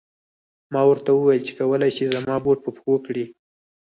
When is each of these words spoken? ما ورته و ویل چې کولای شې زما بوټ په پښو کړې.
ما 0.73 0.81
ورته 0.89 1.09
و 1.13 1.19
ویل 1.25 1.41
چې 1.47 1.53
کولای 1.59 1.91
شې 1.97 2.05
زما 2.13 2.35
بوټ 2.43 2.59
په 2.65 2.69
پښو 2.75 2.95
کړې. 3.05 3.25